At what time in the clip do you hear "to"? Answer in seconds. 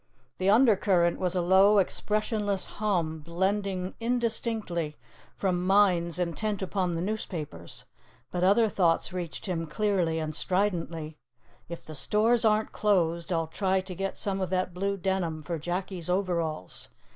13.81-13.93